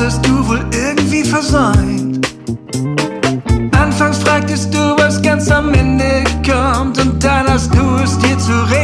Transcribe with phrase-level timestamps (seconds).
[0.00, 2.26] hast du wohl irgendwie versäumt.
[3.76, 8.52] Anfangs fragtest du, was ganz am Ende kommt, und dann hast du es dir zu
[8.70, 8.83] reden.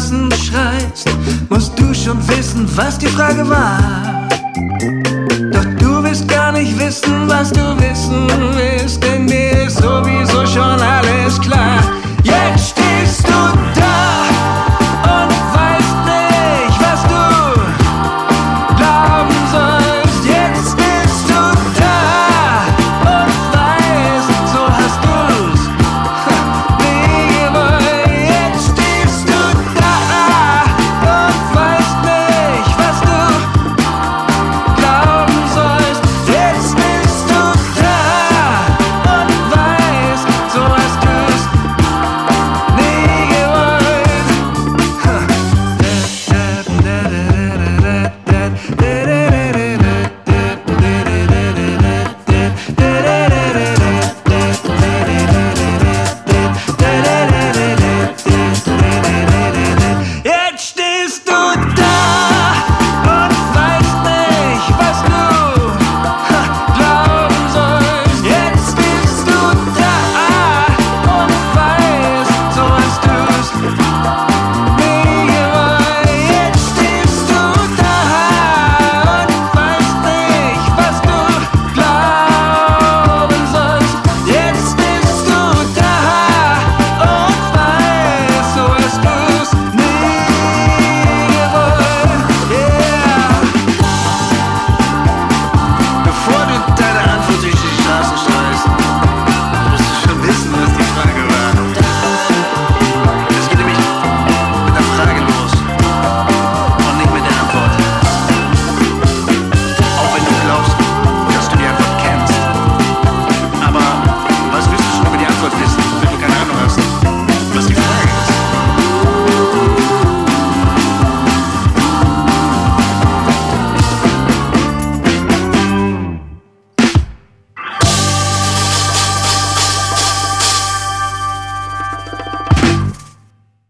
[0.00, 1.10] Straßen schreist,
[1.50, 4.28] musst du schon wissen, was die Frage war.
[5.52, 7.79] Doch du willst gar nicht wissen, was du willst.